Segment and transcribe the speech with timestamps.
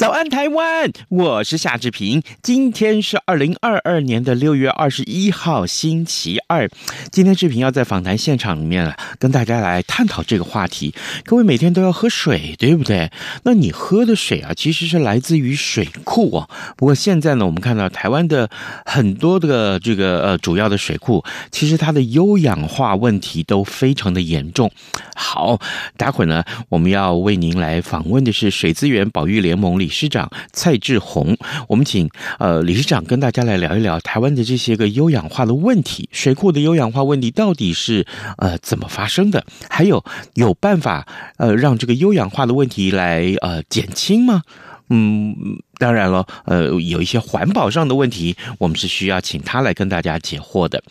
[0.00, 0.90] 早安，台湾！
[1.10, 2.22] 我是夏志平。
[2.42, 6.70] 今天是二零二二年的六月二十一号，星期二。
[7.12, 10.94] 今天志平要在访谈现场里面，跟大家来探讨这个话题。
[11.26, 13.10] 各位每天都要喝水，对不对？
[13.42, 16.48] 那你喝的水啊，其实是来自于水库啊。
[16.78, 18.48] 不过现在呢，我们看到台湾的
[18.86, 24.72] 很多的这个呃主要的水库，其实它的优氧化问题都非常的严重。
[25.14, 25.60] 好，
[25.98, 31.36] 待会儿呢，我们要为您来访问的是水资源保育联盟理事长蔡志宏，
[31.68, 38.06] 我们请呃理事长跟大家来聊一聊台湾的这些个优氧化的问题，水库的优氧化问题到底是
[38.38, 39.44] 呃怎么发生的？
[39.68, 40.02] 还有
[40.34, 44.42] 有办法呃让这个优氧化的问题来呃减轻吗？
[44.90, 45.34] 嗯，
[45.78, 50.82] 当然了，呃，有一些环保上的问题，我们是需要请他来跟大家解惑的。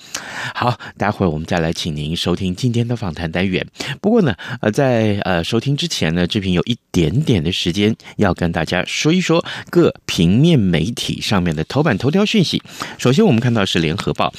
[0.55, 3.67] 好，待会儿我们再来请您收听今天的访谈单元。
[4.01, 12.63] 不过呢，呃，在呃收听之前呢，志平有一点点的时间要跟大家说一说各平面媒体上面的头版头条讯息。
[12.97, 14.33] 首先，我们看到是联合报。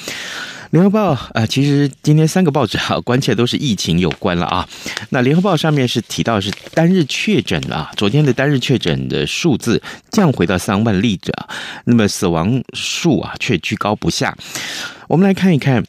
[0.70, 4.68] 联合报啊、其实今天三个报纸啊，关切都是疫情有关了啊。
[5.08, 11.32] 那联合报上面是提到是单日确诊啊，昨天的单日确诊的数字降回到三万例者，
[11.84, 14.36] 那么死亡数啊却居高不下。
[15.08, 15.84] 我们来看一看。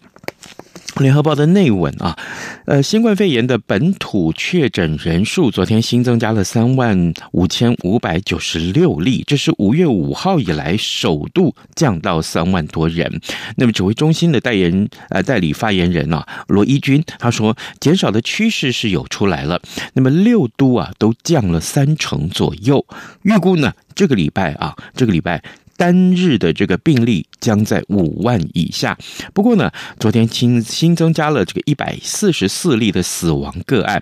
[0.98, 2.18] 联合报的内文啊，
[2.66, 13.22] 呃，新冠肺炎的本土确诊人数昨天新增加了三万五千五百九十六例，这是五月五号以来首度降到三万多人。
[13.56, 19.62] 那么指挥中心的代言呃代理发言人啊，罗一军他说，减少的趋势是有出来了。
[19.94, 22.86] 那么六都啊都降了三成左右，
[23.24, 25.42] 预估呢这个礼拜啊这个礼拜。
[25.78, 28.98] 单日的这个病例将在五万以下。
[29.34, 34.02] 不过呢，昨天新新增加了这个一百四十四例的死亡个案，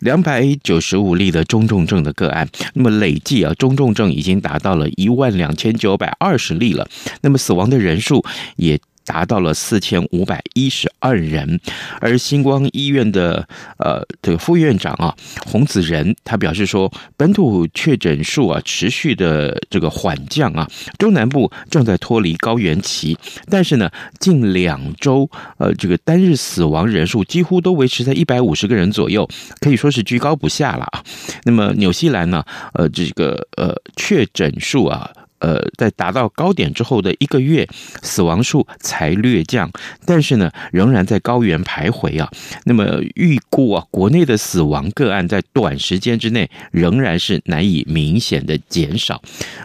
[0.00, 2.48] 两百九十五例的中重症的个案。
[2.74, 6.88] 那么累计啊，中重症已经达到了一万两千九百二十例了。
[7.22, 8.24] 那么死亡的人数
[8.56, 8.78] 也。
[9.06, 11.58] 达到了四千五百一十二人，
[12.00, 15.14] 而星光医院的呃这个副院长啊
[15.46, 20.68] 洪子仁他表示说，本土确诊数啊持续的这个缓降啊，
[20.98, 23.16] 中南部正在脱离高原期，
[23.48, 29.28] 但是呢近两周呃这个单日死亡人数几乎都维持在一百五十个人左右，
[29.60, 31.02] 可以说是居高不下了啊。
[31.44, 35.10] 那么纽西兰呢呃这个呃确诊数啊。
[35.38, 37.68] 呃，在达到高点之后的一个月，
[38.02, 39.70] 死亡数才略降，
[40.06, 42.30] 但是呢，仍然在高原徘徊啊。
[42.64, 49.20] 那么预估啊，国内的死亡个案在短时间之内仍然是难以明显的减少。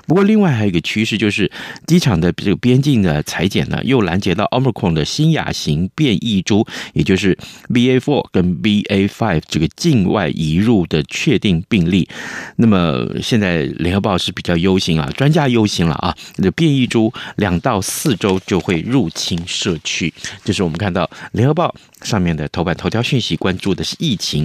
[0.07, 1.49] 不过，另外还有一个趋势就是，
[1.87, 7.37] 机场的这个边境的裁剪呢，又拦截到 Omicron 的新亚型变异株，也就是
[7.69, 12.09] BA4 跟 BA5 这个境外移入的确定病例。
[12.57, 15.60] 那么现在联合报是比较忧心啊，专家忧。
[15.61, 16.17] 不行了啊！
[16.37, 20.11] 那变异株两到四周就会入侵社区，
[20.43, 24.43] 这是我们看到联合报上面的头版头条讯息，关注的是疫情。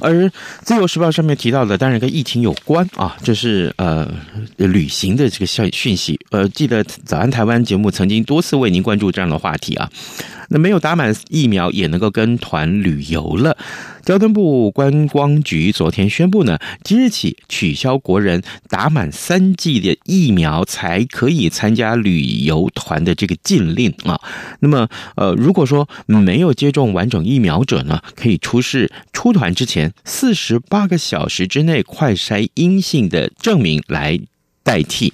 [0.00, 0.30] 而
[0.62, 4.06] 自由时报上面提到的，当然跟疫情有关啊，这是呃
[4.56, 6.20] 旅行的这个消讯息。
[6.30, 9.90] 呃，记得早安台湾节目曾经多次为您关注这样的话题啊。
[10.50, 13.56] 那没有打满疫苗也能够跟团旅游了。
[14.04, 24.20] 交通部观光局昨天宣布呢，即日起取消国人打满三剂的疫苗才可以参加旅游团的这个禁令啊。
[24.60, 34.20] 那么，呃，如果说没有接种完整疫苗者呢，可以出示出团之前四十八个小时之内快筛阴性的证明来
[34.62, 35.12] 代替。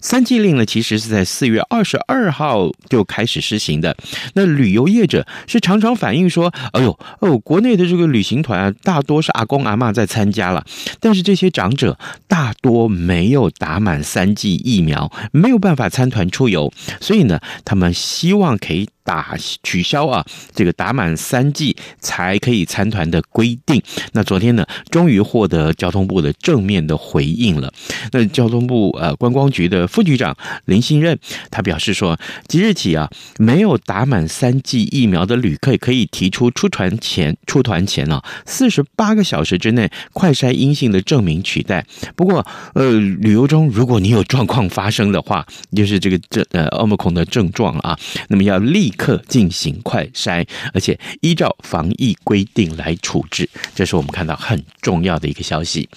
[0.00, 3.96] 三季令呢，其实是在四月二十二号就开始实行的。
[4.34, 10.64] 那旅游业者是常常反映说：“哎呦，哦，国内的这个旅行团啊，大多是阿公阿嬷在参加了，
[11.00, 20.22] 但是这些长者大多没有打满三剂疫苗，没有办法参团出游，所以呢，他们希望可以。”打取消啊
[20.54, 23.82] 这个打满三剂才可以参团的规定。
[24.12, 27.72] 那昨天呢，终于获得交通部的正面的回应了。
[28.12, 30.36] 那交通部呃观光局的副局长
[30.66, 31.18] 林信任
[31.50, 41.84] 他表示说，即日起啊，没有打满三剂疫苗的旅客可以提出出团前出团前啊四十八个小时之内快筛阴性的证明取代。
[42.14, 47.98] 不过呃，旅游中如果你有状况发生的话，就是这个这呃奥密克戎的症状啊，
[48.28, 53.48] 那么要立刻进行快筛，而且依照防疫规定来处置。
[53.74, 55.88] 这是我们看到很重要的一个消息。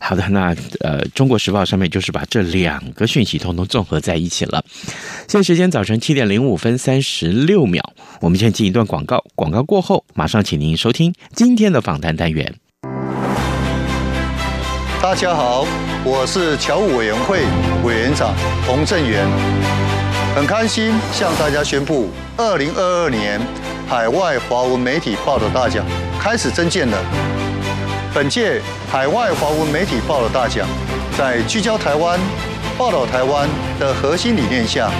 [0.00, 4.64] 好的，那呃，《中国时报》上面就是把这两个讯息通通综合在一起了。
[5.26, 7.82] 现在时间早晨七点零五分三十六秒，
[8.20, 12.54] 我们先进一段广告，广告过后马上请您收听今天的访谈单元。
[15.02, 15.66] 大家好，
[16.04, 17.40] 我是侨务委员会
[17.84, 18.34] 委员长
[18.66, 19.26] 洪正元，
[20.34, 23.40] 很开心向大家宣布，二零二二年
[23.86, 25.84] 海外华文媒体报道大奖
[26.18, 27.37] 开始征件了。
[28.14, 28.60] 本届
[28.90, 30.66] 海外华文媒体报道大奖，
[31.16, 32.18] 在聚焦台湾、
[32.76, 34.90] 报道台湾的核心理念下，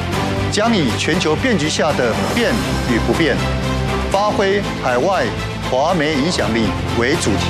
[0.53, 2.53] 将以全球变局下的变
[2.91, 3.35] 与不变，
[4.13, 5.25] 发挥海外
[5.71, 6.67] 华媒影响力
[6.99, 7.47] 为主题，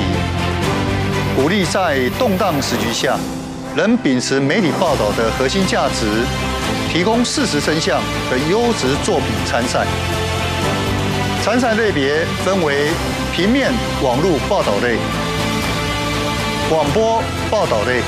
[1.37, 3.19] 鼓励在动荡时局下，
[3.77, 6.07] 仍秉持媒体报道的核心价值，
[6.91, 8.01] 提供事实真相
[8.31, 9.85] 和优质作品参赛。
[11.43, 12.89] 参赛类别分为
[13.35, 13.73] 平面、
[14.03, 14.97] 网络报道类。
[16.71, 18.03] 广播报道类、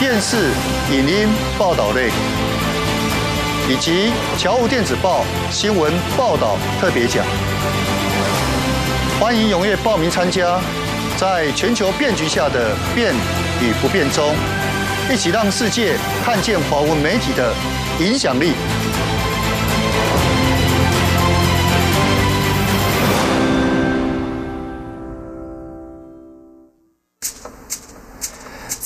[0.00, 0.50] 电视、
[0.90, 1.28] 影音
[1.58, 2.08] 报道类，
[3.68, 7.22] 以及侨务电子报新闻报道特别奖，
[9.20, 10.58] 欢迎踊跃报名参加，
[11.18, 13.14] 在全球变局下的变
[13.60, 14.34] 与不变中，
[15.12, 17.52] 一起让世界看见华文媒体的
[18.00, 18.54] 影响力。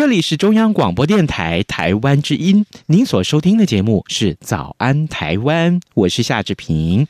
[0.00, 7.06] 这里是中央广播电台台湾之音，您所收听的节目是《早安台湾》，我是夏志平。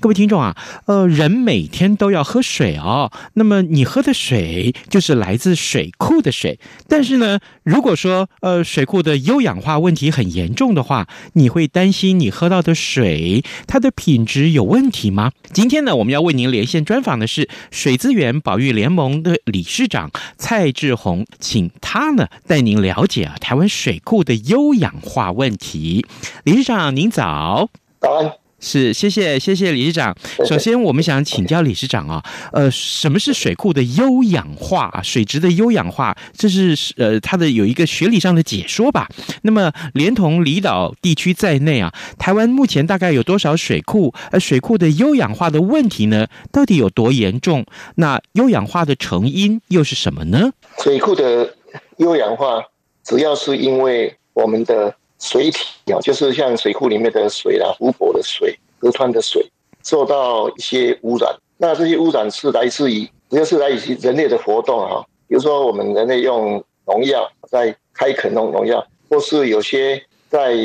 [0.00, 0.56] 各位听众啊，
[0.86, 6.58] 呃，人每天都要喝水哦，那么你喝的水就是来自水库的水。
[6.88, 15.32] 但是呢，如果说呃水库的优氧化问题很严重的话，你会担心你喝到的水它的品质有问题吗？
[15.52, 22.21] 今天呢，我们要为您连线专访的是水资源保育联盟的理事长蔡志宏，请他呢。
[22.46, 26.06] 带您了解啊，台湾水库的优氧化问题。
[26.44, 27.68] 理事长，您早。
[28.00, 28.32] 早安。
[28.64, 30.16] 是，谢谢，谢谢理事长。
[30.46, 32.22] 首先，我们想请教理事长啊，
[32.52, 35.02] 呃，什么是水库的优氧化啊？
[35.02, 39.08] 水质的优氧化，这是呃，它的有一个学理上的解说吧？
[39.42, 44.14] 那么，连同离岛地区在内啊，台湾目前大概有多少水库？
[44.30, 47.66] 呃，水库的优氧化的问题呢，到底有多严重？
[47.96, 50.52] 那优氧化的成因又是什么呢？
[50.78, 51.56] 水库的。
[51.98, 52.64] 优氧化
[53.04, 59.50] 主要是因为我们的水体啊，就是像水库里面的水啦、湖泊的水、河川的水
[59.82, 61.34] 受到一些污染。
[61.58, 65.06] 那这些污染是来自于，主要是来自于人类的活动哈。
[65.28, 70.56] 比如说，我们人类用农药在开垦农农药，或是有些在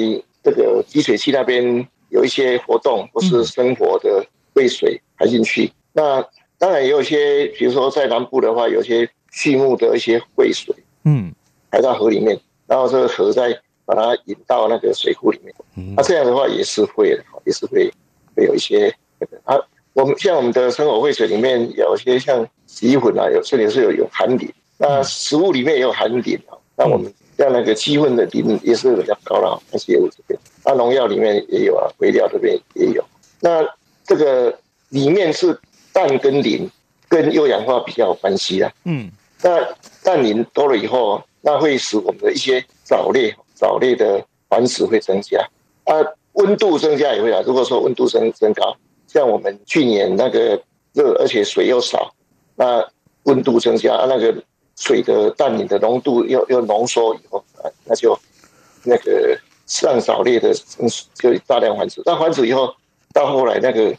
[0.44, 5.72] 这个集水器那边有一些活动，或是生活的废水排进去。
[5.94, 6.26] 那
[6.58, 10.76] 当然也有些，比如说在南部的话，有些畜牧的一些废水。
[11.08, 11.34] 嗯，
[11.72, 12.38] 排到河里面，
[12.68, 15.56] 然后这个河再把它引到那个水库里面。
[15.96, 17.90] 那、啊、这样的话也是会的，也是会
[18.36, 18.94] 会有一些
[19.46, 19.56] 啊。
[19.94, 24.52] 我们像我们的生活废水里面有一些像洗衣粉啊，有这里是有有含磷。
[24.78, 26.58] 那食物里面也有含磷啊。
[26.76, 30.40] 那我们像那个鸡粪的磷也是比较高了，那些物质这边。
[30.66, 33.04] 那农药里面也有啊，肥料这边也有。
[33.40, 33.66] 那
[34.04, 34.60] 这个
[34.90, 35.58] 里面是
[35.94, 36.70] 氮跟磷
[37.08, 38.70] 跟优氧化比较有关系啊。
[38.84, 39.10] 嗯。
[39.42, 39.68] 那
[40.04, 45.40] 氮磷多了以后，那会使我们的一些藻类、藻类的繁殖会增加。
[45.86, 45.94] 啊，
[46.34, 47.42] 温度增加也会啊。
[47.46, 48.76] 如果说温度升升高，
[49.08, 50.62] 像我们去年那个
[50.94, 52.14] 热，而且水又少，
[52.56, 52.86] 那
[53.24, 54.36] 温度增加，啊，那个
[54.76, 58.18] 水的氮磷的浓度又又浓缩以后啊，那就
[58.84, 62.02] 那个上藻类的就大量繁殖。
[62.06, 62.74] 那繁殖以后，
[63.14, 63.96] 到后来那个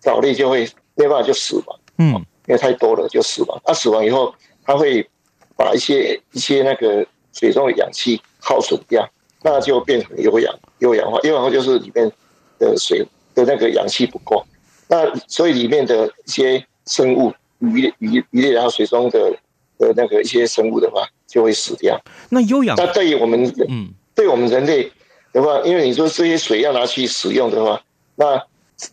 [0.00, 2.14] 藻类就会没办法就死亡，嗯，
[2.46, 3.60] 因为太多了就死亡。
[3.64, 4.34] 它、啊、死亡以后，
[4.64, 5.08] 它会
[5.56, 9.08] 把一些一些那个水中的氧气耗损掉，
[9.42, 11.18] 那就变成有氧有氧化。
[11.22, 12.10] 有氧化就是里面
[12.58, 14.44] 的水的那个氧气不够，
[14.88, 19.30] 那所以里面的一些生物鱼鱼鱼类然后水中的
[19.78, 22.00] 的那个一些生物的话就会死掉。
[22.30, 24.90] 那有氧，那对于我们嗯，对我们人类
[25.32, 27.82] 的话，因为你说这些水要拿去使用的话，
[28.16, 28.40] 那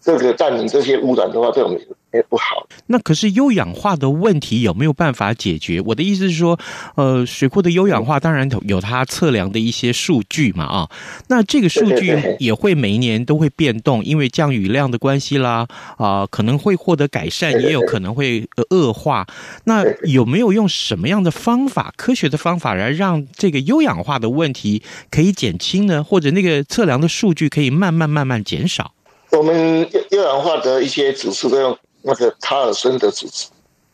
[0.02, 1.80] 这个占领这些污染的话，对我们。
[2.12, 2.68] 也不好。
[2.88, 5.80] 那可是优氧化的问题有没有办法解决？
[5.82, 6.58] 我的意思是说，
[6.96, 10.90] 呃，水库的优氧化当然有它测量的一些数据嘛，啊，
[11.28, 15.68] 那这个数据也会每一年都会变动，因为降雨量的关系啦，
[15.98, 19.28] 啊、呃，可能会获得改善，也有可能会恶化。
[19.66, 24.82] 那有没有用什么样的方法，科学的方法来让这个优氧化的问题
[25.12, 26.04] 可以减轻呢？
[26.04, 28.94] 或者那个测量的数据可以慢慢慢慢减少？
[29.32, 31.78] 我们优氧化的一些指数都用。
[32.02, 33.52] 那个卡尔森的指数，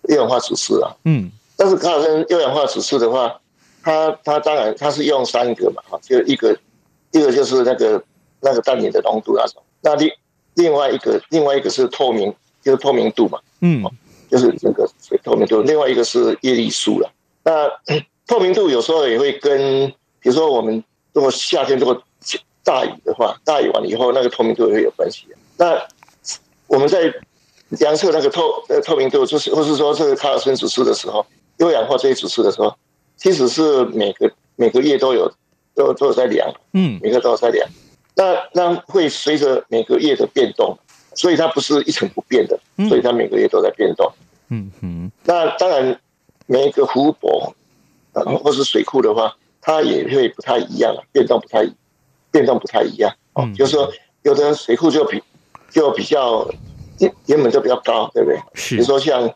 [0.09, 3.41] 优氧化指数啊，嗯，但是卡尔森优氧化指数的话，
[3.81, 6.55] 它它当然它是用三个嘛，哈，就一个
[7.09, 8.03] 一个就是那个
[8.41, 10.07] 那个氮磷的浓度那种，那另
[10.53, 13.83] 另外一个另外一个是透明，就是透明度嘛，嗯，
[14.29, 17.11] 就是那个水透明度，另外一个是叶绿素了。
[17.43, 17.67] 那
[18.27, 19.87] 透明度有时候也会跟，
[20.19, 21.99] 比如说我们如果夏天如果
[22.65, 25.27] 大雨的话，大雨完了以后，那个透明度也会有关系。
[25.57, 25.79] 那
[26.67, 27.13] 我们在
[27.69, 31.25] 量测那个透呃透明度，就是或是说这个卡尔森指数的时候，
[31.57, 32.75] 优氧化这些指数的时候，
[33.15, 35.31] 其实是每个每个月都有
[35.75, 37.65] 都都有在量，嗯，每个都有在量。
[38.15, 40.77] 那那会随着每个月的变动，
[41.13, 44.12] 所以它不是一成不变的，所以它每个月都在变动。
[44.50, 45.12] 嗯哼。
[45.24, 46.00] 那当然，
[46.48, 47.53] 每一个湖泊
[48.13, 51.67] 啊或是水库的话，它也会不太一样，变动不太
[52.35, 53.09] 变动不太一样。
[53.33, 53.89] 哦，就是说
[54.23, 55.23] 有的水库就比
[55.69, 56.45] 就比较。
[56.99, 58.39] 原原本就比较高，对不对？
[58.53, 58.75] 是。
[58.75, 59.29] 比如说像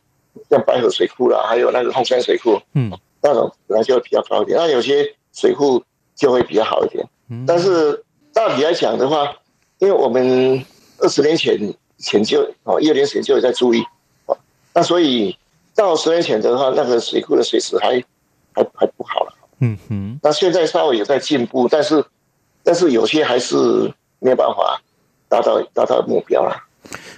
[0.49, 2.89] 像白河水库啦，还有那个后山水库，嗯，
[3.21, 4.57] 那种本来就比较高一点。
[4.57, 5.83] 那有些水库
[6.15, 7.05] 就会比较好一点。
[7.29, 7.43] 嗯。
[7.45, 8.01] 但是
[8.33, 9.35] 大体来讲的话，
[9.79, 10.65] 因为我们
[10.99, 11.59] 二十年前
[11.97, 13.83] 前就哦，一二年前就有在注意，
[14.27, 14.37] 哦，
[14.73, 15.37] 那所以
[15.75, 18.01] 到十年前的话，那个水库的水质还
[18.53, 19.33] 还还不好了。
[19.59, 20.19] 嗯哼。
[20.23, 22.01] 那现在稍微有在进步，但是
[22.63, 23.55] 但是有些还是
[24.19, 24.81] 没有办法
[25.27, 26.55] 达到达到目标了。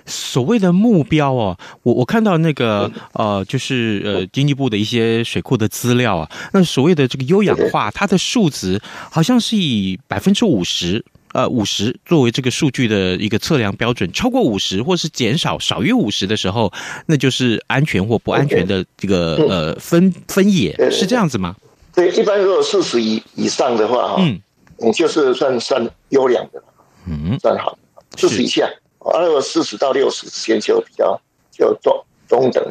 [0.06, 16.74] 所谓的目标哦，我我看到那个呃，就是呃，经济部的一些水库的资料啊，那所谓的这个优氧化，它的数值好像是以百分之五十，呃，五十作为这个数据的一个测量标准，超过五十或是减少少于五十的时候，
[17.06, 21.56] 那就是安全或不安全的这个呃分分野，是这样子吗？
[21.94, 24.42] 对，一般如果四十以以上的话，嗯，
[24.84, 26.62] 你就是算算优良的，
[27.08, 27.78] 嗯，算好，
[28.18, 28.70] 四十以下。
[29.00, 31.20] 啊，如果四十到六十之间就比较
[31.52, 32.64] 就中中等，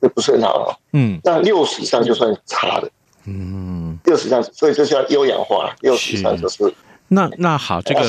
[0.00, 0.78] 这不是很好。
[0.92, 2.88] 嗯，那六十以上就算差的。
[3.26, 5.74] 嗯，六十以上，所以这叫优氧化。
[5.80, 6.72] 六十以上就是
[7.08, 8.00] 那那好，这个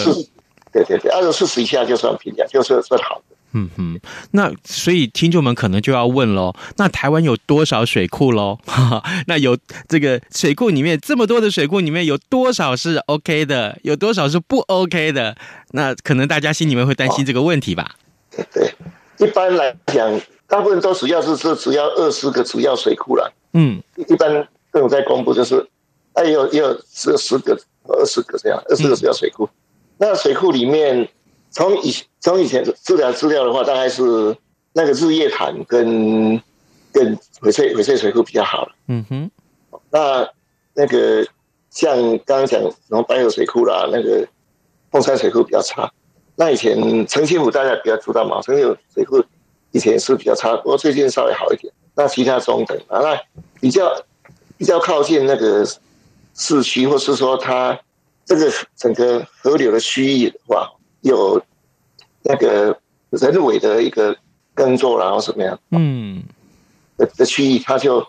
[0.72, 3.25] 对对对，二十四十以下就算平价，就是算好的。
[3.58, 4.00] 嗯哼，
[4.32, 8.60] 那所以听众们可能就要问喽，那台湾有多少水库喽？
[9.28, 9.58] 那有
[9.88, 15.38] 这个水库里面这么多的水库里面有多少是 OK 的，有多少是不 OK 的？
[15.72, 17.96] 那可能大家心里面会担心这个问题吧？
[18.36, 23.34] 对对，一般来讲，大部分都主要是是主要二十个主要水库了。
[23.54, 25.66] 嗯，一般都有在公布，就是
[26.12, 27.58] 哎有也有十十个、
[27.88, 29.46] 二十个这样，二十个主要水库。
[29.46, 29.56] 嗯、
[30.00, 31.08] 那水库里面。
[31.56, 34.36] 从以从以前治疗资料的话，大概是
[34.74, 36.42] 那个日月潭跟
[36.92, 38.76] 跟翡翠翡翠水库比较好了。
[38.88, 39.32] 嗯哼，
[39.90, 40.30] 那
[40.74, 41.26] 那个
[41.70, 41.96] 像
[42.26, 44.28] 刚刚讲什么白河水库啦，那个
[44.92, 45.90] 凤山水库比较差。
[46.36, 49.24] 那以前澄清湖大家比较知道嘛，澄清湖水库
[49.72, 51.74] 以前是比较差，不过最近稍微好一点。
[51.96, 53.18] 那其他中等啊，那
[53.62, 53.90] 比较
[54.58, 55.66] 比较靠近那个
[56.34, 57.80] 市区，或是说它
[58.26, 60.70] 这个整个河流的区域的话。
[61.06, 61.40] 有
[62.24, 62.76] 那个
[63.12, 64.18] 人为的一个
[64.56, 65.60] 耕作，然后什么样？
[65.70, 66.24] 嗯，
[66.98, 68.04] 的的区域，它就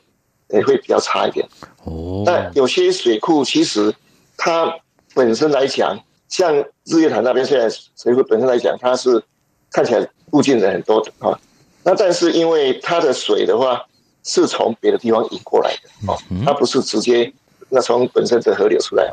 [0.48, 1.46] 也会比较差一点。
[1.84, 3.94] 哦，但有些水库其实
[4.38, 4.74] 它
[5.14, 5.98] 本身来讲，
[6.28, 9.22] 像日月潭那边，虽然水库本身来讲，它是
[9.70, 11.38] 看起来附近人很多的啊，
[11.84, 13.84] 那但是因为它的水的话
[14.24, 17.30] 是从别的地方引过来的哦，它不是直接
[17.68, 19.04] 那从本身的河流出来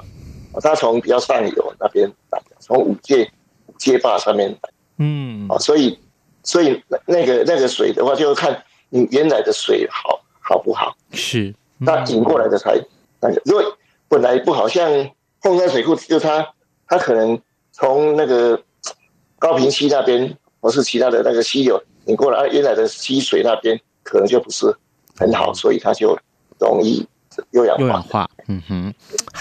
[0.53, 3.29] 啊，它从比较上游那边来的，从五界。
[3.83, 4.57] 街坝上面，
[4.97, 5.99] 嗯，啊，所以，
[6.41, 12.81] 所以那个那个水的话，就看你原来的水好好不好，是，那引过来的才
[13.19, 13.41] 那个。
[13.43, 14.89] 如果本来不好，像
[15.41, 16.47] 凤山水库，就它
[16.87, 17.37] 它可能
[17.73, 18.63] 从那个
[19.37, 24.73] 高屏溪那边，或是其他的那个溪流引过来，啊，原来的溪水那边可能就不是
[25.17, 26.17] 很好，所以它就
[26.57, 27.05] 容易
[27.51, 28.29] 优氧优氧化。
[28.47, 28.93] 嗯哼，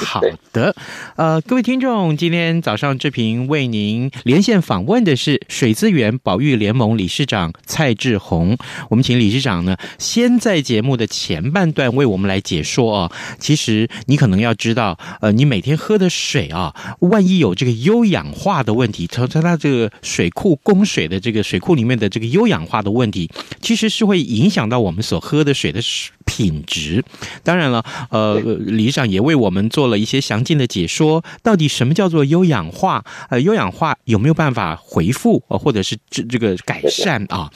[0.05, 0.21] 好
[0.53, 0.75] 的，
[1.17, 8.57] 呃，各位听众，今天早上志平为您连线访问的是水资源保育联盟理事长蔡志宏。
[8.91, 13.13] 我们请理事长呢，先在节目的前半段为我们来解说啊。
[13.39, 23.31] 其实你可能要知道，呃，你每天喝的水啊，万一有这个优氧化的问题，从从它这个水库供水的这个水库里面的这个优氧化的问题，
[23.61, 25.81] 其实是会影响到我们所喝的水的
[26.25, 27.05] 品质。
[27.43, 33.05] 当然了，呃，理事长也为我们做了一些详尽的解说，到底什么叫做优氧化？
[33.31, 37.51] 呃，优氧化有没有办法回复，呃或者是这这个改善啊？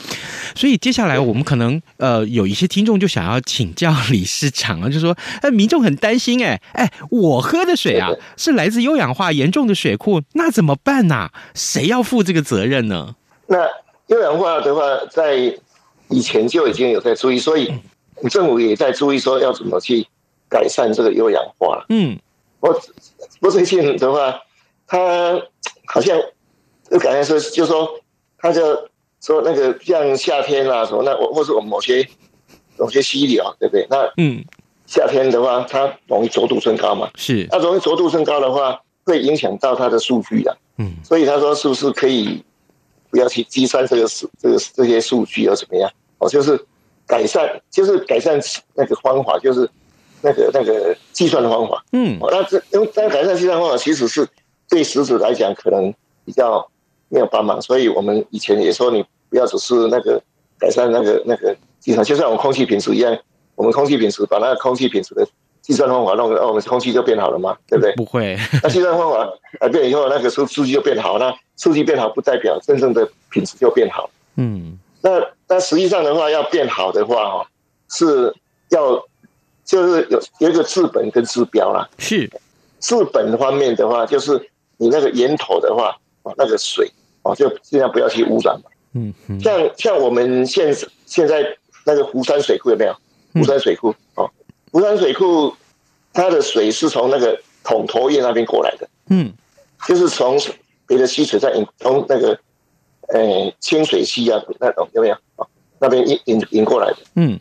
[0.55, 11.31] 所以接下来我们可能呃有一些听众就想要请教理事长啊，就说，呃，民众很担心，哎哎，我喝的水啊是来自优氧化严重的水库，那怎么办呢？
[11.55, 13.15] 谁要负这个责任呢？
[13.47, 13.59] 那
[14.09, 15.57] 优氧化的话，在
[16.09, 17.73] 以前就已经有在注意，所以
[18.31, 20.07] 政府也在注意说要怎么去。
[20.49, 21.85] 改善这个优氧化。
[21.89, 22.17] 嗯，
[22.67, 22.83] 我
[23.41, 24.41] 我最近的话，
[24.87, 25.41] 他
[25.87, 26.19] 好像
[26.91, 27.89] 就感觉说，就说
[28.39, 28.61] 他就
[29.21, 32.07] 说那个像夏天啊什么，那我或是我们某些
[32.77, 33.87] 某些溪流，对不对？
[33.89, 34.45] 那嗯，
[34.87, 37.09] 夏天的话，它容易浊度升高嘛。
[37.15, 40.57] 是，那容易浊度升高的话，会影响到它的数据的。
[40.79, 42.43] 嗯，所以他说是不是可以
[43.11, 45.91] 不要去计算这个数这个这些数据，又怎么样？
[46.19, 46.59] 哦，就是
[47.07, 48.41] 改善，就是改善
[48.75, 49.71] 那个方法，就是。
[50.23, 54.27] 那个那个计算的方法，嗯，那这因为改善计算方法其实是
[54.69, 55.93] 对食指来讲可能
[56.25, 56.69] 比较
[57.09, 60.21] 没有帮忙，所以我们以前也说你不要只是那个
[60.59, 63.17] 改善那个那个计算，就像我们空气品质一样，
[63.55, 65.27] 我们空气品质把那个空气品质的
[65.61, 67.95] 计算方法弄，哦，我们空气就变好了嘛，对不对？
[67.95, 69.29] 不会，那计算方法
[69.61, 77.47] 改变以后，那个数数据就变好，那数据变好不代表真正的品质就变好，嗯，那那实际上的话，要变好的话，哈，
[77.89, 78.35] 是
[78.71, 79.05] 要。
[79.67, 82.31] 就是有有一个治本跟治标啦，是
[82.81, 86.91] 治本方面的话，就是你那个源头的话，哦，那个水
[87.23, 88.71] 哦，就尽量不要去污染嘛。
[88.95, 90.75] 嗯嗯，像像我们现
[91.05, 91.45] 现在
[91.85, 92.97] 那个湖山水库有没有？
[93.35, 94.31] 湖山水库哦，
[94.71, 95.53] 湖山水库
[96.13, 98.89] 它的水是从那个桶头堰那边过来的。
[99.11, 99.33] 嗯，
[99.87, 100.41] 就是从
[100.87, 102.39] 别的溪水在引，从那个
[103.09, 105.45] 呃清水溪啊那种有没有啊？
[105.81, 106.99] 那边引引引过来的。
[107.17, 107.39] 嗯。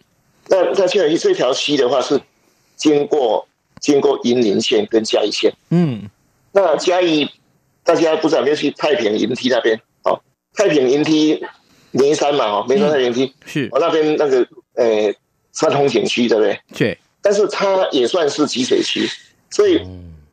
[0.48, 2.22] 那那清水溪这条溪的话是
[2.76, 3.48] 经过
[3.80, 6.10] 经过云林县跟嘉义县，嗯，
[6.52, 7.30] 那嘉义
[7.84, 9.80] 大家不知道有没有去太平云梯那边？
[10.04, 10.20] 哦，
[10.54, 11.44] 太平云梯
[11.92, 15.14] 梅山嘛，哦，梅山太平云梯是哦，那边那个呃
[15.52, 16.60] 山风景区对不对？
[16.76, 19.10] 对，但是它也算是集水区，
[19.50, 19.82] 所以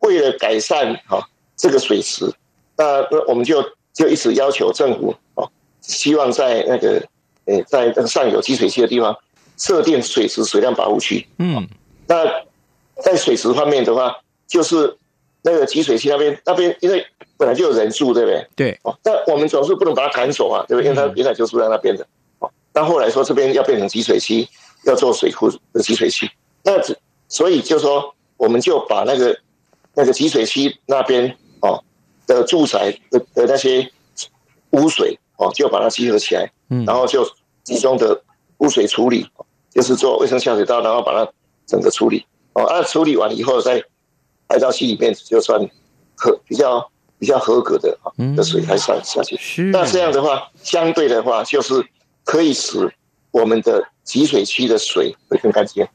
[0.01, 2.31] 为了改善哈这个水池，
[2.77, 7.03] 那那我们就就一直要求政府哦，希望在那个
[7.47, 9.17] 呃在那个上游集水区的地方。
[9.57, 11.69] 设定水池水量保护区，嗯，
[12.07, 12.25] 那
[13.03, 14.97] 在水池方面的话，就是
[15.43, 17.05] 那个集水区那边，那边因为
[17.37, 18.47] 本来就有人住，对不对？
[18.55, 20.91] 对，哦，但我们总是不能把它赶走啊，对不对？
[20.91, 22.07] 因为它原来就住在那边的，
[22.39, 24.47] 哦，但后来说这边要变成集水区，
[24.85, 26.31] 要做水库的集水区，
[26.63, 26.73] 那
[27.29, 29.39] 所以就说我们就把那个
[29.95, 31.83] 那个集水区那边哦
[32.27, 33.91] 的住宅的的那些
[34.71, 37.29] 污水哦，就把它集合起来，嗯，然后就
[37.65, 38.23] 集中的
[38.63, 39.29] 污水处理。
[39.75, 41.33] 就是做卫生下水道，然后把它
[41.65, 43.83] 整个处理哦，那，处理完以后再
[44.47, 45.59] 排到溪里面，就算
[46.15, 49.35] 合比较比较合格的啊的水还算下去。
[49.39, 51.83] 是，那这样的话，相对的话，就是
[52.23, 52.93] 可以使
[53.31, 55.89] 我们的集水区的水会更干净。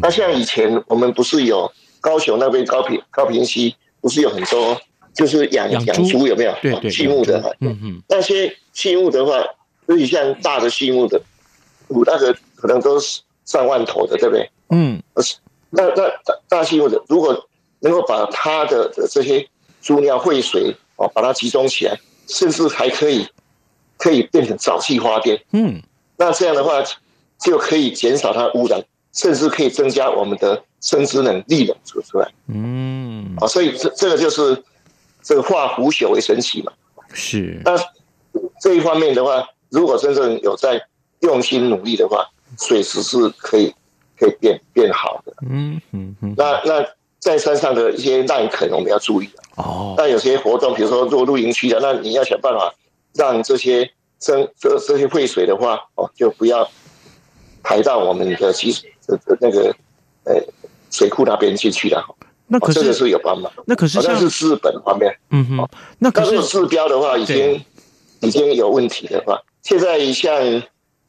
[0.00, 1.70] 那像以前我们不是有
[2.00, 4.80] 高雄那边高平高平溪，不是有很多
[5.12, 6.54] 就是养养猪有没有？
[6.62, 9.44] 对对，畜牧的，嗯嗯，那些畜牧的话，
[9.84, 11.20] 尤其像大的畜牧的，
[11.88, 12.36] 那个。
[12.58, 14.50] 可能都是上万头的，对不对？
[14.70, 15.00] 嗯，
[15.68, 17.48] 那那大大畜牧的，如果
[17.80, 19.46] 能够把它的这些
[19.82, 23.28] 猪尿废水哦，把它集中起来，甚至还可以
[23.98, 25.38] 可以变成沼气发电。
[25.52, 25.82] 嗯，
[26.16, 26.82] 那这样的话
[27.38, 32.32] 就可以减少它污染，甚至可以增加我们的生殖能力的出出来。
[32.48, 34.64] 嗯，啊，所以这这个就是
[35.22, 36.72] 这个化腐朽为神奇嘛。
[37.12, 37.60] 是。
[37.66, 37.76] 那
[38.62, 40.82] 这一方面的话，如果真正有在
[41.20, 42.26] 用心努力的话，
[42.58, 43.74] 水质是可以
[44.18, 46.34] 可以变变好的，嗯嗯嗯。
[46.36, 46.86] 那那
[47.18, 49.94] 在山上的一些烂坑，我们要注意哦。
[49.96, 52.72] 那有些活动，比如说做露营区的，那你要想办法
[53.14, 56.68] 让这些生这这些废水的话，哦，就不要
[57.62, 59.74] 排到我们的集水的那个
[60.24, 60.34] 呃
[60.90, 62.04] 水库那边进去了。
[62.48, 63.50] 那可是、哦、这个是有办法。
[63.66, 67.60] 那可是像、哦、是日本方面，嗯哼，那可是治标的话已经
[68.20, 70.62] 已经有问题的话，现在像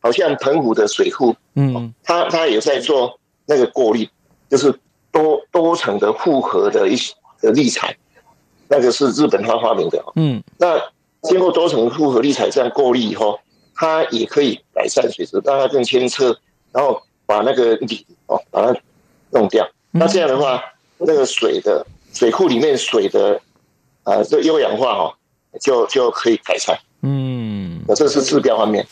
[0.07, 4.07] 好像澎湖的水库，嗯，他他也在做那个过滤，
[4.49, 4.73] 就是
[5.11, 7.93] 多多层的复合的一些的滤材，
[8.69, 10.79] 那个是日本他发明的，嗯，那
[11.23, 13.37] 经过多层复合滤材这样过滤以后，
[13.75, 16.37] 它也可以改善水质，让它更清澈，
[16.71, 18.79] 然后把那个底哦把它
[19.31, 20.63] 弄掉，那这样的话。
[20.99, 23.39] 那个水的水库里面水的，
[24.01, 25.15] 啊，这优氧化哈，
[25.61, 26.75] 就就可以改善。
[27.03, 28.83] 嗯，这是治标方面。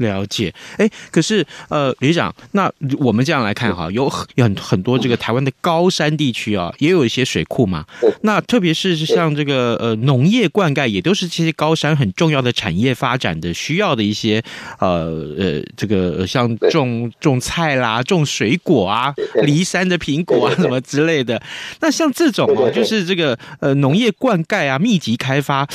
[0.00, 7.84] 了解，哎，可是呃，旅长，那我们这样来看哈，有很很很多这个台湾的高山地区啊，也有一些水库嘛。
[8.22, 14.42] 那特别是像这个呃农业灌溉，也都是这些高山很重要的产业发展的需要的一些
[14.78, 21.40] 呃呃这个像种种菜啦、种水果啊、梨山的苹果啊什么之类的。
[21.80, 25.68] 那像这种哦，就是这个呃农业灌溉啊密集开发，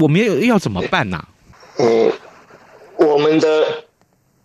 [0.00, 1.24] 我们要要怎么办呢？
[1.78, 2.12] 嗯。
[3.06, 3.84] 我们的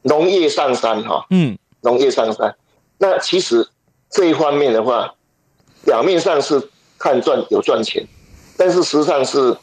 [0.02, 2.56] 农业上山哈，嗯，农业上山，
[2.98, 3.68] 那其实
[4.10, 5.14] 这一方面的话，
[5.86, 8.06] 表面上是看赚有赚钱，
[8.58, 9.56] 但是实际上是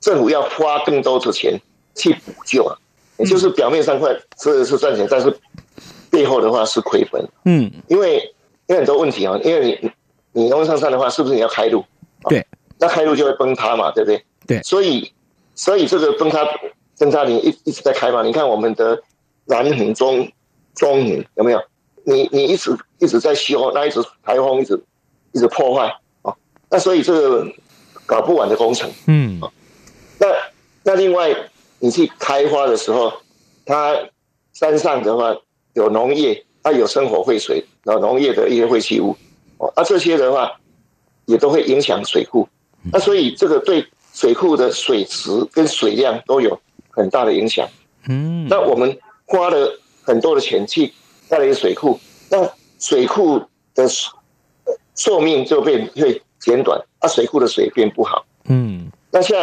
[0.00, 1.60] 政府要花更多的钱
[1.94, 2.78] 去补救啊，
[3.18, 5.36] 也就是表面上看是是赚钱，但是
[6.10, 8.32] 背后的话是亏本，嗯，因为
[8.68, 11.84] 有很多问题啊，因为你你农业上山的话，是不是你要开路？
[12.28, 12.46] 对，
[12.78, 14.24] 那开路就会崩塌嘛，对不对？
[14.46, 15.12] 对，所以
[15.54, 16.46] 所以这个崩塌。
[16.98, 19.00] 侦察林一一直在开发，你看我们的
[19.44, 20.30] 南横中
[20.74, 21.62] 中横有没有？
[22.04, 24.82] 你你一直一直在修，那一直台风一直
[25.32, 26.34] 一直破坏啊，
[26.70, 27.46] 那所以这个
[28.06, 29.38] 搞不完的工程，嗯，
[30.18, 30.26] 那
[30.84, 31.36] 那另外
[31.80, 33.12] 你去开发的时候，
[33.66, 33.94] 它
[34.54, 35.36] 山上的话
[35.74, 39.14] 有农业，它有生活废水，然后农业的一些废弃物，
[39.58, 40.58] 哦，那这些的话
[41.26, 42.48] 也都会影响水库，
[42.90, 46.58] 那所以这个对水库的水质跟水量都有。
[46.98, 47.68] 很大的影响，
[48.08, 50.92] 嗯，那我们花了很多的钱去
[51.28, 53.40] 盖了一个水库，那水库
[53.72, 53.88] 的
[54.96, 59.38] 寿命就变会减短，啊，水库的水变不好，嗯，那像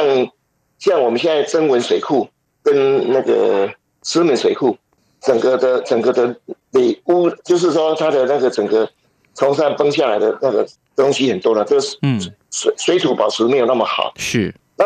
[0.79, 2.27] 像我们现在增文水库
[2.61, 4.77] 跟那个石门水库，
[5.21, 6.35] 整个的整个的
[6.71, 8.89] 里屋，就是说它的那个整个
[9.33, 12.19] 从山崩下来的那个东西很多了，就是嗯，
[12.51, 14.85] 水水土保持没有那么好，是，那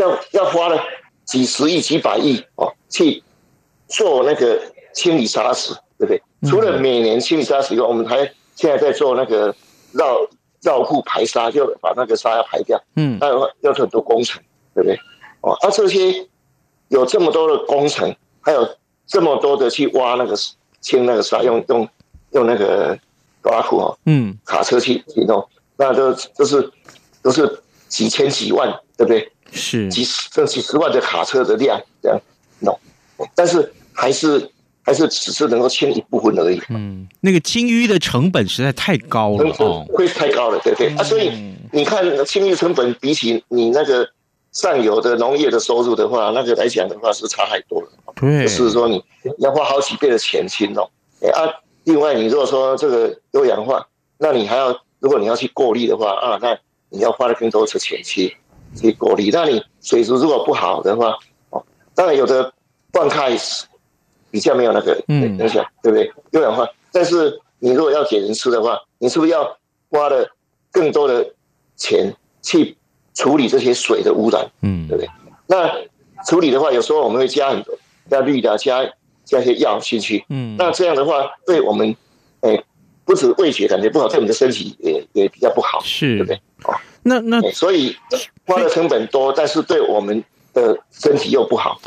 [0.00, 0.82] 要要花了。
[1.30, 3.22] 几十亿、几百亿哦，去
[3.86, 4.60] 做那个
[4.92, 6.20] 清理沙石，对不对？
[6.50, 8.18] 除了每年清理沙石以外，我们还
[8.56, 9.54] 现在在做那个
[9.92, 10.26] 绕
[10.60, 12.82] 绕库排沙，就把那个沙要排掉。
[12.96, 13.28] 嗯，那
[13.60, 14.42] 要很多工程，
[14.74, 14.98] 对不对？
[15.42, 16.26] 哦，那这些
[16.88, 18.68] 有这么多的工程，还有
[19.06, 20.34] 这么多的去挖那个
[20.80, 21.88] 清那个沙，用用
[22.32, 22.98] 用那个
[23.44, 26.72] 挖库哦，嗯，卡车去去弄，那都都是
[27.22, 29.30] 都是几千几万，对不对？
[29.52, 32.20] 是几十这几十万的卡车的量这样
[32.60, 32.78] 弄，
[33.34, 34.50] 但是还是
[34.82, 36.60] 还是只是能够清一部分而已。
[36.68, 41.02] 嗯，那个清淤的成本实在太高了哦，会太高了，对对、嗯、啊。
[41.02, 41.30] 所以
[41.72, 44.08] 你看清淤成本比起你那个
[44.52, 47.88] 上游的农业的收入的话，那个来讲的话是差太多了。
[48.16, 49.02] 对，就是说你
[49.38, 50.88] 要花好几倍的钱清哦。
[51.32, 51.46] 啊，
[51.84, 53.86] 另外你如果说这个优氧化，
[54.18, 56.58] 那你还要如果你要去过滤的话啊，那
[56.88, 58.36] 你要花的更多的钱去。
[58.74, 61.16] 去过滤，那你水质如果不好的话，
[61.50, 62.52] 哦，当然有的
[62.92, 63.64] 灌溉
[64.30, 66.12] 比较没有那个影响，嗯、对不对？
[66.30, 69.58] 有氧化，但是你如果要给人吃的话，你是不是要
[69.90, 70.28] 花了
[70.70, 71.34] 更多的
[71.76, 72.76] 钱去
[73.14, 74.48] 处理这些水的污染？
[74.62, 75.10] 嗯，对不对？
[75.46, 77.76] 那处理的话，有时候我们会加很多
[78.08, 78.84] 加氯的，加
[79.24, 80.24] 加一些药进去。
[80.28, 81.96] 嗯，那这样的话，对我们，
[82.42, 82.62] 哎，
[83.04, 86.36] 不止味觉感觉不好，对我们的身体也也比较不好，是，对不对？
[86.64, 87.96] 哦，那那所以。
[88.50, 91.80] 花的成本多，但是对我们的身体又不好，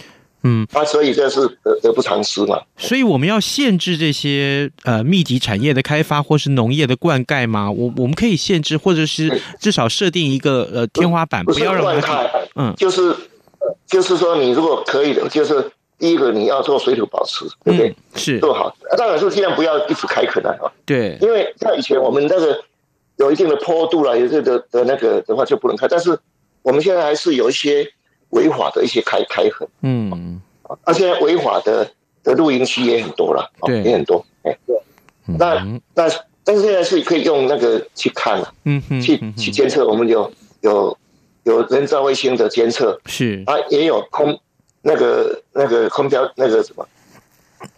[0.44, 2.62] 嗯，啊，所以这是得得不偿失嘛。
[2.78, 7.70] 所以我们要限制这些呃密集产业的开发，或是农业的灌溉吗？
[7.70, 12.30] 我我们可以限制，或者是至少设定一个呃天花板，不要让灌溉。
[12.56, 13.16] 嗯，就是
[13.88, 17.96] 就是说，你如果可以的，就是第一个你要做水土保持，对不对？
[18.16, 18.74] 是做好。
[18.98, 20.56] 当然是尽量不要一直开垦啊。
[20.86, 22.62] 对，因为像以前我们那个
[23.18, 26.20] 有一定的坡度了，有这个的那个的话就不能开，但是。
[26.64, 27.88] 我们现在还是有一些
[28.30, 30.42] 违法的一些开开垦，嗯，
[30.84, 31.92] 啊，现在违法的
[32.24, 34.76] 的露营区也很多了，对，也很多，哎，对，
[35.38, 35.56] 那
[35.94, 36.10] 那
[36.44, 40.98] 但是现在是可以用那个去看了，嗯哼，去去监测，我们有有
[41.44, 43.44] 有人造卫星的监测，是。
[43.46, 44.40] 啊，也有空
[44.82, 46.88] 那个那个空调那个什么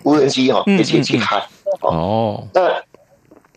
[0.04, 1.44] 无人机哈，一起去看，
[1.82, 2.70] 哦，那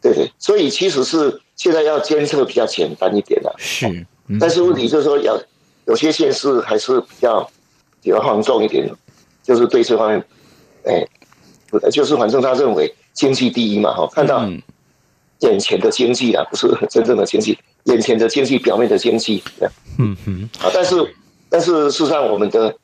[0.02, 3.54] 对对，所以其实是现在要监测比较简单一点了。
[3.58, 4.06] 是，嗯、
[4.38, 5.40] 但是问题就是说，有
[5.86, 7.50] 有些县市还是比较
[8.02, 8.90] 比较放纵一点，
[9.42, 10.24] 就是对这方面，
[10.84, 11.06] 哎，
[11.90, 14.46] 就是反正他认为经济第一嘛，哈，看到
[15.40, 19.42] 眼前的经济啊，不是真正的经济，眼前的经济，表面的经济，
[19.98, 21.14] 嗯嗯，啊，但是
[21.48, 22.76] 但是事实上，我们的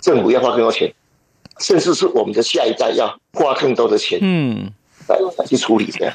[0.00, 0.92] 政府要花更多钱，
[1.58, 4.72] 甚至是我们的下一代要花更多的钱，嗯，
[5.08, 6.14] 来来去处理这样。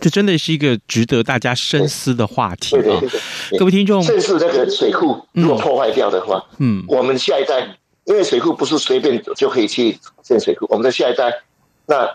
[0.00, 3.00] 这真的是一个值得大家深思的话题啊！
[3.58, 11.32] 各位听众，甚至这个水库如果破坏掉的话，嗯，我们下一代，因为水库不是随便就可以去建水库，我们的下一代
[11.86, 12.14] 那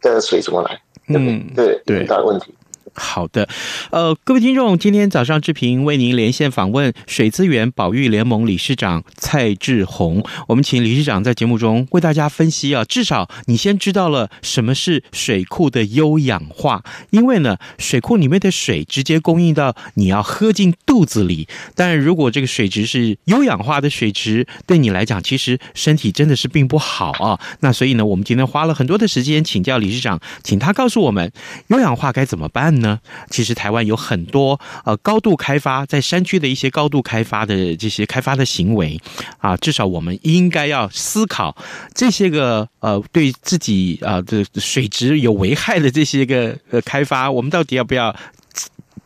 [0.00, 0.80] 的水怎么来？
[1.08, 2.54] 嗯，对对，大问题。
[2.96, 3.46] 好的，
[3.90, 10.24] 呃，各位听众，今天早上志平为您连线访问水资源保育联盟理事长蔡志宏。
[10.48, 21.46] 我们请理事长在节目中为大家分析啊，至少你先知道了什么是水库的优氧化，因为呢，水库里面的水直接供应到你要喝进肚子里。
[21.74, 27.38] 但如果这个水质是优氧化的水质，对你来讲其实身体真的是并不好啊。
[27.60, 31.30] 那所以呢，我们今天花了很多的时间请教理事长，请他告诉我们
[31.68, 32.85] 优氧化该怎么办呢？
[33.30, 39.00] 其实台湾有很多呃高度开发，在山区的一些高度开发的这些开发的行为
[39.38, 41.56] 啊，至少我们应该要思考
[41.94, 48.14] 这些个呃对自己啊的水质有危害的这些个呃开发，我们到底要不要？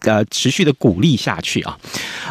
[0.02, 1.78] 呃，持续的鼓励下去啊，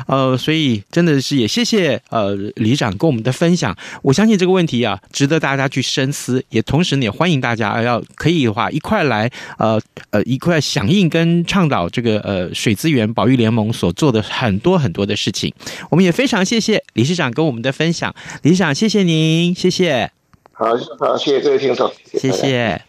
[0.07, 3.75] 呃，所以真的是也谢谢呃理事长跟我们的分享。
[4.01, 9.79] 我相信这个问题啊，值得大家去深思，也同时呢，也欢迎大家要可以的话一块来呃
[10.11, 15.53] 呃一块响应跟倡导这个呃水资源保育联盟所做的很多很多的事情。
[15.89, 20.11] 我们也非常谢谢理事长跟我们的分享，理事长谢谢您，谢谢。
[20.53, 20.65] 好，
[20.99, 22.88] 好，谢谢各位听众，谢谢。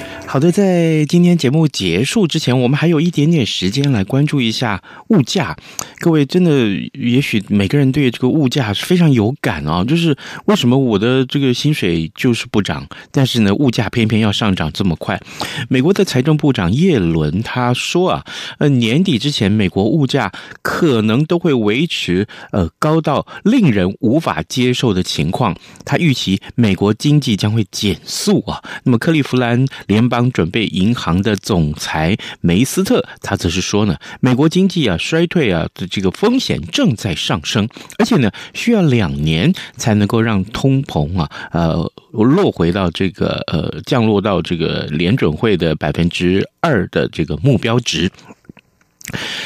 [0.31, 5.57] 好的，在今天节目结束之前，我们还有一点点时间来关注一下物价。
[5.99, 10.15] 各位真的，也许每个人对这个物价是非常有感啊，就是
[10.45, 15.19] 为什么我的这个薪水就是不涨，但是呢，物价偏偏要上涨这么快？
[15.67, 18.23] 美国的财政部长耶伦他说啊，
[18.59, 25.53] 呃，年底之前，美国物价可能都会维持呃高到令人无法接受的情况。
[25.83, 28.63] 他预期美国经济将会减速啊。
[28.85, 48.11] 那么，克利夫兰联邦准备银行的总裁梅斯特，他则是说呢，美国经济啊衰退啊的这个风险正在上升，而且呢需要两年才能够让通膨啊呃落回到这个呃降落到这个联准会的百分之二的这个目标值。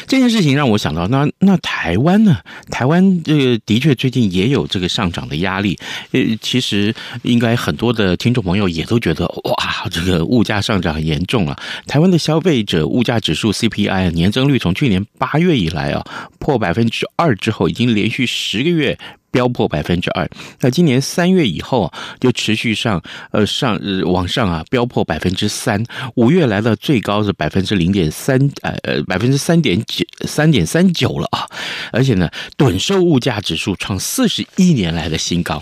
[0.08, 2.38] 这件事情让我想到，那那台湾呢？
[2.70, 5.78] 台湾这个的确最近也有这个上涨的压力。
[6.12, 11.60] 呃，其实应该很多的听众朋友也都觉得，哇，这个物价上涨很严重啊！
[11.88, 16.06] 台湾的消费者物价指数 CPI 年增率从去年八月以来啊
[16.40, 18.98] 破百分之二之后，已经连续十个月。
[19.36, 20.26] 飙破百分之二，
[20.62, 25.84] 那今年三月以后啊，就持续上，呃上呃往上啊，飙破百分之三，
[26.16, 31.46] 五月来到最高是百分之零点三，呃呃百分之三点九三点三九了啊，
[31.92, 35.62] 而且呢，短售物价指数创四十一年来的新高。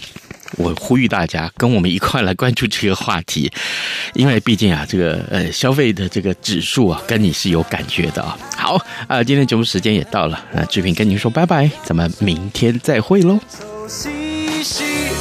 [0.57, 3.51] 我呼吁大家跟我们一块来关注这个话题，
[4.13, 8.37] 因为毕竟啊，这个呃消费的这个指数啊，跟你是有感觉的啊。
[8.57, 13.39] 好啊、今天节目时间也到了，那志平跟您说拜拜，咱们明天再会喽。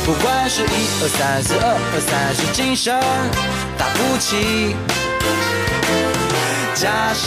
[0.04, 0.66] 不管是一
[1.00, 2.92] 二三四二二三是精神
[3.78, 4.74] 打不起，
[6.74, 7.20] 加上。